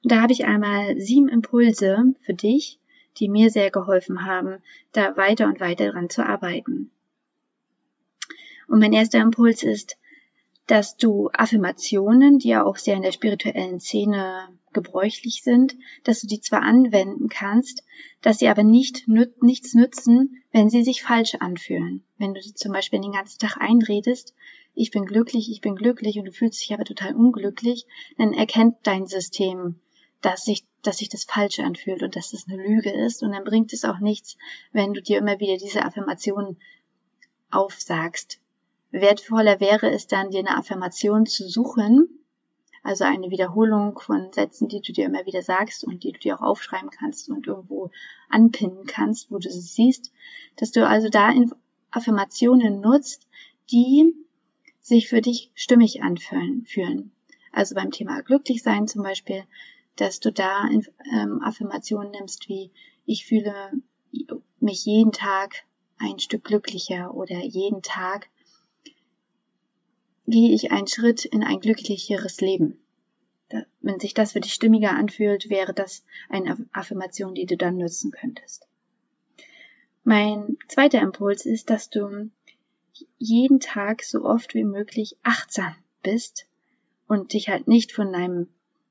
Und 0.03 0.11
da 0.11 0.21
habe 0.21 0.33
ich 0.33 0.45
einmal 0.45 0.99
sieben 0.99 1.27
Impulse 1.27 2.15
für 2.21 2.33
dich, 2.33 2.79
die 3.17 3.27
mir 3.27 3.49
sehr 3.49 3.71
geholfen 3.71 4.25
haben, 4.25 4.61
da 4.93 5.17
weiter 5.17 5.47
und 5.47 5.59
weiter 5.59 5.91
dran 5.91 6.09
zu 6.09 6.25
arbeiten. 6.25 6.91
Und 8.67 8.79
mein 8.79 8.93
erster 8.93 9.19
Impuls 9.19 9.63
ist, 9.63 9.97
dass 10.71 10.95
du 10.95 11.29
Affirmationen, 11.33 12.39
die 12.39 12.47
ja 12.47 12.63
auch 12.63 12.77
sehr 12.77 12.95
in 12.95 13.01
der 13.01 13.11
spirituellen 13.11 13.81
Szene 13.81 14.47
gebräuchlich 14.71 15.43
sind, 15.43 15.75
dass 16.05 16.21
du 16.21 16.27
die 16.27 16.39
zwar 16.39 16.61
anwenden 16.61 17.27
kannst, 17.27 17.83
dass 18.21 18.39
sie 18.39 18.47
aber 18.47 18.63
nicht 18.63 19.05
nichts 19.09 19.73
nützen, 19.73 20.41
wenn 20.53 20.69
sie 20.69 20.81
sich 20.85 21.03
falsch 21.03 21.35
anfühlen. 21.35 22.05
Wenn 22.17 22.33
du 22.33 22.41
sie 22.41 22.53
zum 22.53 22.71
Beispiel 22.71 23.01
den 23.01 23.11
ganzen 23.11 23.37
Tag 23.37 23.57
einredest, 23.59 24.33
ich 24.73 24.91
bin 24.91 25.05
glücklich, 25.05 25.51
ich 25.51 25.59
bin 25.59 25.75
glücklich 25.75 26.17
und 26.17 26.23
du 26.23 26.31
fühlst 26.31 26.61
dich 26.61 26.73
aber 26.73 26.85
total 26.85 27.15
unglücklich, 27.15 27.85
dann 28.17 28.31
erkennt 28.31 28.77
dein 28.83 29.07
System, 29.07 29.81
dass 30.21 30.45
sich, 30.45 30.63
dass 30.83 30.99
sich 30.99 31.09
das 31.09 31.25
falsch 31.25 31.59
anfühlt 31.59 32.01
und 32.01 32.15
dass 32.15 32.31
das 32.31 32.47
eine 32.47 32.63
Lüge 32.63 32.91
ist. 32.91 33.23
Und 33.23 33.33
dann 33.33 33.43
bringt 33.43 33.73
es 33.73 33.83
auch 33.83 33.99
nichts, 33.99 34.37
wenn 34.71 34.93
du 34.93 35.01
dir 35.01 35.17
immer 35.17 35.37
wieder 35.41 35.57
diese 35.57 35.83
Affirmationen 35.83 36.55
aufsagst. 37.49 38.40
Wertvoller 38.91 39.59
wäre 39.59 39.89
es 39.89 40.07
dann, 40.07 40.31
dir 40.31 40.39
eine 40.39 40.57
Affirmation 40.57 41.25
zu 41.25 41.47
suchen, 41.47 42.09
also 42.83 43.03
eine 43.03 43.29
Wiederholung 43.29 43.97
von 43.99 44.33
Sätzen, 44.33 44.67
die 44.67 44.81
du 44.81 44.91
dir 44.91 45.05
immer 45.05 45.25
wieder 45.25 45.41
sagst 45.41 45.83
und 45.83 46.03
die 46.03 46.11
du 46.11 46.19
dir 46.19 46.35
auch 46.35 46.41
aufschreiben 46.41 46.89
kannst 46.89 47.29
und 47.29 47.47
irgendwo 47.47 47.91
anpinnen 48.29 48.85
kannst, 48.85 49.31
wo 49.31 49.37
du 49.37 49.49
sie 49.49 49.61
siehst, 49.61 50.11
dass 50.55 50.71
du 50.71 50.87
also 50.87 51.09
da 51.09 51.31
Affirmationen 51.91 52.81
nutzt, 52.81 53.27
die 53.71 54.15
sich 54.81 55.07
für 55.09 55.21
dich 55.21 55.51
stimmig 55.53 56.01
anfühlen. 56.01 57.11
Also 57.51 57.75
beim 57.75 57.91
Thema 57.91 58.21
glücklich 58.21 58.63
sein 58.63 58.87
zum 58.87 59.03
Beispiel, 59.03 59.43
dass 59.95 60.19
du 60.19 60.31
da 60.31 60.67
ähm, 60.69 61.41
Affirmationen 61.43 62.11
nimmst 62.11 62.49
wie 62.49 62.71
ich 63.05 63.25
fühle 63.25 63.53
mich 64.59 64.85
jeden 64.85 65.11
Tag 65.11 65.63
ein 65.97 66.19
Stück 66.19 66.45
glücklicher 66.45 67.13
oder 67.13 67.37
jeden 67.39 67.81
Tag 67.81 68.29
gehe 70.31 70.53
ich 70.53 70.71
einen 70.71 70.87
Schritt 70.87 71.25
in 71.25 71.43
ein 71.43 71.59
glücklicheres 71.59 72.41
Leben. 72.41 72.79
Wenn 73.81 73.99
sich 73.99 74.13
das 74.13 74.31
für 74.31 74.39
dich 74.39 74.53
stimmiger 74.53 74.91
anfühlt, 74.91 75.49
wäre 75.49 75.73
das 75.73 76.03
eine 76.29 76.65
Affirmation, 76.71 77.35
die 77.35 77.45
du 77.45 77.57
dann 77.57 77.77
nutzen 77.77 78.11
könntest. 78.11 78.67
Mein 80.03 80.57
zweiter 80.67 81.01
Impuls 81.01 81.45
ist, 81.45 81.69
dass 81.69 81.89
du 81.89 82.31
jeden 83.17 83.59
Tag 83.59 84.03
so 84.03 84.23
oft 84.23 84.53
wie 84.53 84.63
möglich 84.63 85.17
achtsam 85.21 85.75
bist 86.01 86.47
und 87.07 87.33
dich 87.33 87.49
halt 87.49 87.67
nicht 87.67 87.91
von 87.91 88.11
deinem 88.11 88.47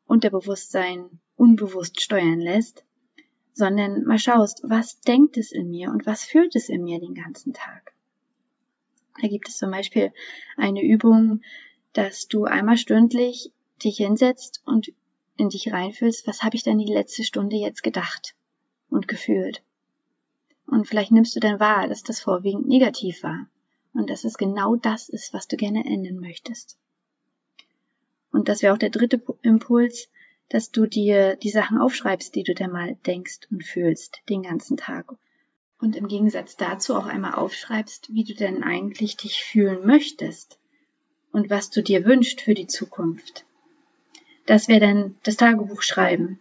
Unterbewusstsein 0.06 1.20
unbewusst 1.36 2.00
steuern 2.02 2.40
lässt, 2.40 2.84
sondern 3.54 4.04
mal 4.04 4.18
schaust, 4.18 4.62
was 4.64 5.00
denkt 5.00 5.36
es 5.36 5.52
in 5.52 5.70
mir 5.70 5.90
und 5.90 6.06
was 6.06 6.24
fühlt 6.24 6.54
es 6.54 6.68
in 6.68 6.84
mir 6.84 7.00
den 7.00 7.14
ganzen 7.14 7.52
Tag. 7.52 7.92
Da 9.20 9.28
gibt 9.28 9.48
es 9.48 9.58
zum 9.58 9.70
Beispiel 9.70 10.12
eine 10.56 10.82
Übung, 10.82 11.42
dass 11.92 12.28
du 12.28 12.44
einmal 12.44 12.76
stündlich 12.76 13.52
dich 13.84 13.96
hinsetzt 13.96 14.62
und 14.64 14.92
in 15.36 15.48
dich 15.48 15.72
reinfühlst, 15.72 16.26
was 16.26 16.42
habe 16.42 16.56
ich 16.56 16.62
denn 16.62 16.78
die 16.78 16.92
letzte 16.92 17.24
Stunde 17.24 17.56
jetzt 17.56 17.82
gedacht 17.82 18.34
und 18.88 19.08
gefühlt. 19.08 19.62
Und 20.66 20.86
vielleicht 20.86 21.10
nimmst 21.10 21.34
du 21.34 21.40
dann 21.40 21.60
wahr, 21.60 21.88
dass 21.88 22.02
das 22.02 22.20
vorwiegend 22.20 22.68
negativ 22.68 23.22
war 23.22 23.46
und 23.92 24.08
dass 24.10 24.24
es 24.24 24.38
genau 24.38 24.76
das 24.76 25.08
ist, 25.08 25.32
was 25.32 25.48
du 25.48 25.56
gerne 25.56 25.84
ändern 25.84 26.20
möchtest. 26.20 26.78
Und 28.30 28.48
das 28.48 28.62
wäre 28.62 28.74
auch 28.74 28.78
der 28.78 28.90
dritte 28.90 29.20
Impuls, 29.42 30.08
dass 30.48 30.70
du 30.70 30.86
dir 30.86 31.36
die 31.36 31.50
Sachen 31.50 31.78
aufschreibst, 31.78 32.34
die 32.34 32.42
du 32.42 32.54
da 32.54 32.68
mal 32.68 32.96
denkst 33.06 33.40
und 33.50 33.64
fühlst 33.64 34.20
den 34.28 34.42
ganzen 34.42 34.76
Tag. 34.76 35.12
Und 35.80 35.96
im 35.96 36.08
Gegensatz 36.08 36.56
dazu 36.56 36.94
auch 36.94 37.06
einmal 37.06 37.34
aufschreibst, 37.34 38.12
wie 38.12 38.24
du 38.24 38.34
denn 38.34 38.62
eigentlich 38.62 39.16
dich 39.16 39.42
fühlen 39.42 39.86
möchtest 39.86 40.58
und 41.32 41.48
was 41.48 41.70
du 41.70 41.82
dir 41.82 42.04
wünschst 42.04 42.42
für 42.42 42.54
die 42.54 42.66
Zukunft. 42.66 43.44
Das 44.46 44.68
wäre 44.68 44.80
dann 44.80 45.16
das 45.22 45.36
Tagebuch 45.36 45.82
schreiben 45.82 46.38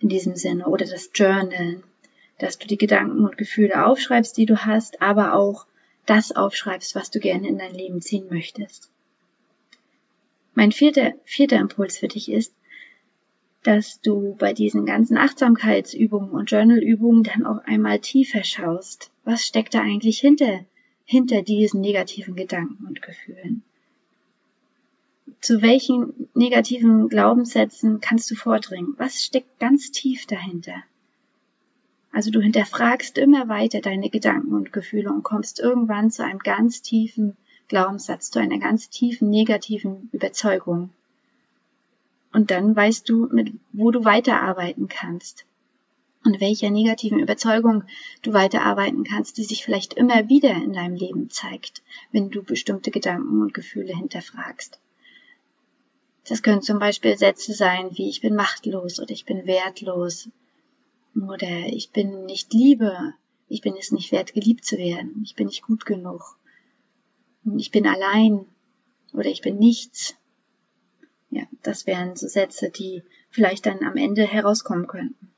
in 0.00 0.08
diesem 0.08 0.36
Sinne 0.36 0.66
oder 0.66 0.86
das 0.86 1.10
Journal, 1.14 1.82
dass 2.38 2.58
du 2.58 2.68
die 2.68 2.78
Gedanken 2.78 3.24
und 3.24 3.36
Gefühle 3.36 3.84
aufschreibst, 3.84 4.36
die 4.36 4.46
du 4.46 4.64
hast, 4.64 5.02
aber 5.02 5.34
auch 5.34 5.66
das 6.06 6.34
aufschreibst, 6.34 6.94
was 6.94 7.10
du 7.10 7.18
gerne 7.18 7.48
in 7.48 7.58
dein 7.58 7.74
Leben 7.74 8.00
ziehen 8.00 8.26
möchtest. 8.30 8.90
Mein 10.54 10.72
vierter, 10.72 11.14
vierter 11.24 11.56
Impuls 11.56 11.98
für 11.98 12.08
dich 12.08 12.30
ist, 12.30 12.52
dass 13.62 14.00
du 14.00 14.34
bei 14.38 14.52
diesen 14.52 14.86
ganzen 14.86 15.16
Achtsamkeitsübungen 15.16 16.30
und 16.30 16.50
Journalübungen 16.50 17.22
dann 17.24 17.44
auch 17.44 17.58
einmal 17.64 17.98
tiefer 17.98 18.44
schaust. 18.44 19.10
Was 19.24 19.44
steckt 19.44 19.74
da 19.74 19.80
eigentlich 19.80 20.20
hinter 20.20 20.64
hinter 21.04 21.42
diesen 21.42 21.80
negativen 21.80 22.36
Gedanken 22.36 22.86
und 22.86 23.00
Gefühlen? 23.00 23.62
Zu 25.40 25.62
welchen 25.62 26.28
negativen 26.34 27.08
Glaubenssätzen 27.08 28.00
kannst 28.00 28.30
du 28.30 28.34
vordringen? 28.34 28.94
Was 28.98 29.22
steckt 29.22 29.58
ganz 29.58 29.90
tief 29.90 30.26
dahinter? 30.26 30.82
Also 32.12 32.30
du 32.30 32.40
hinterfragst 32.40 33.16
immer 33.16 33.48
weiter 33.48 33.80
deine 33.80 34.10
Gedanken 34.10 34.52
und 34.52 34.72
Gefühle 34.72 35.10
und 35.10 35.22
kommst 35.22 35.60
irgendwann 35.60 36.10
zu 36.10 36.24
einem 36.24 36.40
ganz 36.40 36.82
tiefen 36.82 37.36
Glaubenssatz, 37.68 38.30
zu 38.30 38.38
einer 38.38 38.58
ganz 38.58 38.90
tiefen 38.90 39.30
negativen 39.30 40.10
Überzeugung. 40.12 40.90
Und 42.38 42.52
dann 42.52 42.76
weißt 42.76 43.08
du, 43.08 43.26
mit 43.32 43.52
wo 43.72 43.90
du 43.90 44.04
weiterarbeiten 44.04 44.86
kannst 44.86 45.44
und 46.24 46.40
welcher 46.40 46.70
negativen 46.70 47.18
Überzeugung 47.18 47.82
du 48.22 48.32
weiterarbeiten 48.32 49.02
kannst, 49.02 49.38
die 49.38 49.42
sich 49.42 49.64
vielleicht 49.64 49.94
immer 49.94 50.28
wieder 50.28 50.52
in 50.52 50.72
deinem 50.72 50.94
Leben 50.94 51.30
zeigt, 51.30 51.82
wenn 52.12 52.30
du 52.30 52.44
bestimmte 52.44 52.92
Gedanken 52.92 53.42
und 53.42 53.54
Gefühle 53.54 53.92
hinterfragst. 53.92 54.78
Das 56.28 56.44
können 56.44 56.62
zum 56.62 56.78
Beispiel 56.78 57.18
Sätze 57.18 57.54
sein 57.54 57.88
wie 57.98 58.08
ich 58.08 58.20
bin 58.20 58.36
machtlos 58.36 59.00
oder 59.00 59.10
ich 59.10 59.24
bin 59.24 59.44
wertlos 59.48 60.28
oder 61.16 61.66
ich 61.66 61.90
bin 61.90 62.24
nicht 62.26 62.52
Liebe, 62.52 63.14
ich 63.48 63.62
bin 63.62 63.74
es 63.76 63.90
nicht 63.90 64.12
wert, 64.12 64.32
geliebt 64.32 64.64
zu 64.64 64.78
werden, 64.78 65.22
ich 65.24 65.34
bin 65.34 65.48
nicht 65.48 65.62
gut 65.62 65.84
genug, 65.84 66.38
ich 67.56 67.72
bin 67.72 67.84
allein 67.84 68.46
oder 69.12 69.26
ich 69.28 69.40
bin 69.40 69.58
nichts. 69.58 70.14
Ja, 71.30 71.42
das 71.62 71.86
wären 71.86 72.16
so 72.16 72.26
Sätze, 72.26 72.70
die 72.70 73.02
vielleicht 73.30 73.66
dann 73.66 73.84
am 73.84 73.96
Ende 73.96 74.26
herauskommen 74.26 74.86
könnten. 74.86 75.30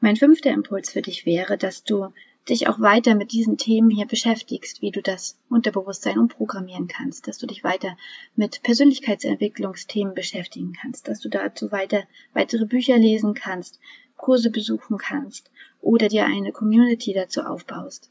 Mein 0.00 0.16
fünfter 0.16 0.50
Impuls 0.50 0.90
für 0.90 1.02
dich 1.02 1.26
wäre, 1.26 1.58
dass 1.58 1.84
du 1.84 2.12
dich 2.48 2.68
auch 2.68 2.80
weiter 2.80 3.14
mit 3.14 3.32
diesen 3.32 3.58
Themen 3.58 3.90
hier 3.90 4.06
beschäftigst, 4.06 4.80
wie 4.80 4.90
du 4.90 5.02
das 5.02 5.36
Unterbewusstsein 5.50 6.18
umprogrammieren 6.18 6.88
kannst, 6.88 7.28
dass 7.28 7.38
du 7.38 7.46
dich 7.46 7.62
weiter 7.62 7.96
mit 8.34 8.62
Persönlichkeitsentwicklungsthemen 8.62 10.14
beschäftigen 10.14 10.72
kannst, 10.80 11.06
dass 11.06 11.20
du 11.20 11.28
dazu 11.28 11.70
weiter 11.70 12.04
weitere 12.32 12.64
Bücher 12.64 12.96
lesen 12.96 13.34
kannst, 13.34 13.78
Kurse 14.16 14.50
besuchen 14.50 14.98
kannst 14.98 15.50
oder 15.80 16.08
dir 16.08 16.24
eine 16.24 16.52
Community 16.52 17.12
dazu 17.12 17.42
aufbaust. 17.42 18.10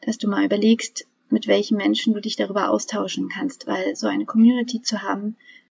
Dass 0.00 0.18
du 0.18 0.28
mal 0.28 0.44
überlegst, 0.44 1.06
mit 1.30 1.46
welchen 1.46 1.76
Menschen 1.76 2.14
du 2.14 2.20
dich 2.20 2.36
darüber 2.36 2.70
austauschen 2.70 3.28
kannst, 3.28 3.66
weil 3.66 3.96
so 3.96 4.06
eine 4.06 4.24
Community 4.24 4.82
zu 4.82 5.02
haben, 5.02 5.36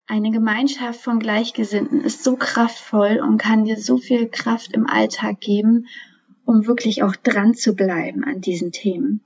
eine 0.07 0.31
Gemeinschaft 0.31 1.01
von 1.01 1.19
Gleichgesinnten 1.19 2.01
ist 2.01 2.23
so 2.23 2.35
kraftvoll 2.35 3.19
und 3.21 3.37
kann 3.37 3.65
dir 3.65 3.77
so 3.77 3.97
viel 3.97 4.27
Kraft 4.27 4.73
im 4.73 4.87
Alltag 4.87 5.39
geben, 5.39 5.87
um 6.45 6.65
wirklich 6.65 7.03
auch 7.03 7.15
dran 7.15 7.53
zu 7.53 7.75
bleiben 7.75 8.23
an 8.23 8.41
diesen 8.41 8.71
Themen. 8.71 9.21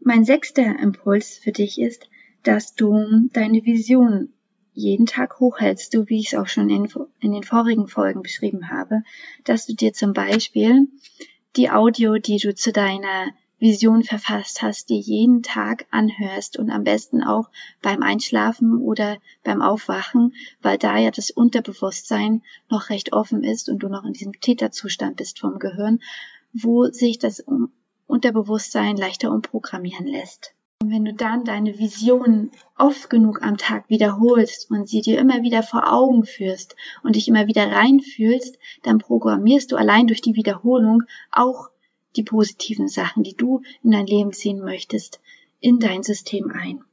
Mein 0.00 0.24
sechster 0.24 0.78
Impuls 0.78 1.36
für 1.36 1.50
dich 1.50 1.80
ist, 1.80 2.08
dass 2.44 2.74
du 2.74 3.28
deine 3.32 3.64
Vision 3.64 4.28
jeden 4.72 5.06
Tag 5.06 5.40
hochhältst, 5.40 5.92
so 5.92 6.08
wie 6.08 6.20
ich 6.20 6.32
es 6.32 6.38
auch 6.38 6.48
schon 6.48 6.68
in, 6.68 6.88
in 7.20 7.32
den 7.32 7.42
vorigen 7.42 7.88
Folgen 7.88 8.22
beschrieben 8.22 8.68
habe, 8.68 9.02
dass 9.44 9.66
du 9.66 9.74
dir 9.74 9.92
zum 9.92 10.12
Beispiel 10.12 10.88
die 11.56 11.70
Audio, 11.70 12.18
die 12.18 12.36
du 12.36 12.54
zu 12.54 12.72
deiner 12.72 13.28
Vision 13.58 14.02
verfasst 14.02 14.62
hast, 14.62 14.88
die 14.90 14.98
jeden 14.98 15.42
Tag 15.42 15.86
anhörst 15.90 16.58
und 16.58 16.70
am 16.70 16.84
besten 16.84 17.22
auch 17.22 17.48
beim 17.82 18.02
Einschlafen 18.02 18.78
oder 18.78 19.18
beim 19.42 19.62
Aufwachen, 19.62 20.34
weil 20.60 20.76
da 20.76 20.98
ja 20.98 21.10
das 21.10 21.30
Unterbewusstsein 21.30 22.42
noch 22.68 22.90
recht 22.90 23.12
offen 23.12 23.44
ist 23.44 23.68
und 23.68 23.78
du 23.78 23.88
noch 23.88 24.04
in 24.04 24.12
diesem 24.12 24.32
Täterzustand 24.40 25.16
bist 25.16 25.38
vom 25.38 25.58
Gehirn, 25.58 26.00
wo 26.52 26.86
sich 26.86 27.18
das 27.18 27.44
Unterbewusstsein 28.06 28.96
leichter 28.96 29.30
umprogrammieren 29.30 30.06
lässt. 30.06 30.54
Und 30.82 30.90
wenn 30.90 31.04
du 31.06 31.14
dann 31.14 31.44
deine 31.44 31.78
Vision 31.78 32.50
oft 32.76 33.08
genug 33.08 33.42
am 33.42 33.56
Tag 33.56 33.88
wiederholst 33.88 34.70
und 34.70 34.86
sie 34.88 35.00
dir 35.00 35.18
immer 35.18 35.42
wieder 35.42 35.62
vor 35.62 35.90
Augen 35.90 36.26
führst 36.26 36.76
und 37.02 37.16
dich 37.16 37.28
immer 37.28 37.46
wieder 37.46 37.72
reinfühlst, 37.72 38.58
dann 38.82 38.98
programmierst 38.98 39.72
du 39.72 39.76
allein 39.76 40.06
durch 40.06 40.20
die 40.20 40.34
Wiederholung 40.34 41.04
auch 41.32 41.70
die 42.16 42.22
positiven 42.22 42.88
Sachen, 42.88 43.22
die 43.22 43.36
du 43.36 43.62
in 43.82 43.90
dein 43.90 44.06
Leben 44.06 44.32
ziehen 44.32 44.60
möchtest, 44.60 45.20
in 45.60 45.78
dein 45.78 46.02
System 46.02 46.50
ein. 46.50 46.84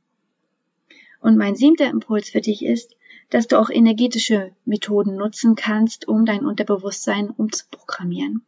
Und 1.20 1.38
mein 1.38 1.56
siebter 1.56 1.90
Impuls 1.90 2.30
für 2.30 2.42
dich 2.42 2.64
ist, 2.64 2.96
dass 3.30 3.48
du 3.48 3.60
auch 3.60 3.70
energetische 3.70 4.52
Methoden 4.66 5.16
nutzen 5.16 5.56
kannst, 5.56 6.08
um 6.08 6.26
dein 6.26 6.46
Unterbewusstsein 6.46 7.30
umzuprogrammieren. 7.30 8.46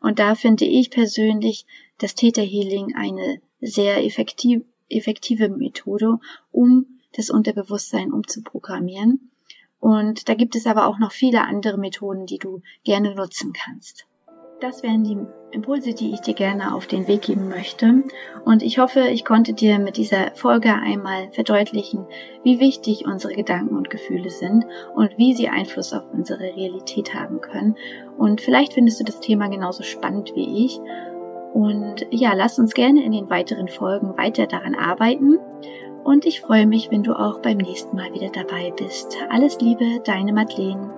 Und 0.00 0.18
da 0.18 0.34
finde 0.34 0.64
ich 0.64 0.90
persönlich 0.90 1.66
das 1.98 2.14
Theta 2.14 2.42
Healing 2.42 2.94
eine 2.94 3.40
sehr 3.60 4.04
effektiv, 4.04 4.62
effektive 4.88 5.48
Methode, 5.48 6.18
um 6.52 7.00
das 7.12 7.30
Unterbewusstsein 7.30 8.12
umzuprogrammieren. 8.12 9.30
Und 9.80 10.28
da 10.28 10.34
gibt 10.34 10.56
es 10.56 10.66
aber 10.66 10.86
auch 10.86 10.98
noch 10.98 11.12
viele 11.12 11.42
andere 11.42 11.78
Methoden, 11.78 12.26
die 12.26 12.38
du 12.38 12.62
gerne 12.84 13.14
nutzen 13.14 13.52
kannst. 13.52 14.06
Das 14.60 14.82
wären 14.82 15.04
die 15.04 15.16
Impulse, 15.52 15.94
die 15.94 16.12
ich 16.12 16.20
dir 16.20 16.34
gerne 16.34 16.74
auf 16.74 16.88
den 16.88 17.06
Weg 17.06 17.22
geben 17.22 17.48
möchte. 17.48 18.02
Und 18.44 18.64
ich 18.64 18.80
hoffe, 18.80 19.06
ich 19.08 19.24
konnte 19.24 19.52
dir 19.52 19.78
mit 19.78 19.96
dieser 19.96 20.32
Folge 20.34 20.74
einmal 20.74 21.30
verdeutlichen, 21.30 22.06
wie 22.42 22.58
wichtig 22.58 23.06
unsere 23.06 23.34
Gedanken 23.34 23.76
und 23.76 23.88
Gefühle 23.88 24.30
sind 24.30 24.66
und 24.96 25.16
wie 25.16 25.34
sie 25.34 25.48
Einfluss 25.48 25.92
auf 25.92 26.02
unsere 26.12 26.40
Realität 26.40 27.14
haben 27.14 27.40
können. 27.40 27.76
Und 28.16 28.40
vielleicht 28.40 28.72
findest 28.72 28.98
du 28.98 29.04
das 29.04 29.20
Thema 29.20 29.48
genauso 29.48 29.84
spannend 29.84 30.32
wie 30.34 30.64
ich. 30.64 30.80
Und 31.54 32.06
ja, 32.10 32.32
lass 32.34 32.58
uns 32.58 32.74
gerne 32.74 33.04
in 33.04 33.12
den 33.12 33.30
weiteren 33.30 33.68
Folgen 33.68 34.18
weiter 34.18 34.48
daran 34.48 34.74
arbeiten. 34.74 35.38
Und 36.02 36.26
ich 36.26 36.40
freue 36.40 36.66
mich, 36.66 36.90
wenn 36.90 37.04
du 37.04 37.12
auch 37.12 37.38
beim 37.40 37.58
nächsten 37.58 37.94
Mal 37.94 38.12
wieder 38.12 38.30
dabei 38.30 38.72
bist. 38.76 39.16
Alles 39.30 39.60
Liebe, 39.60 40.00
deine 40.04 40.32
Madeleine. 40.32 40.90